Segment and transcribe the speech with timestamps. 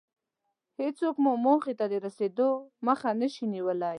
[0.79, 2.49] هېڅوک مو موخې ته د رسېدو
[2.87, 3.89] مخه نشي نيولی.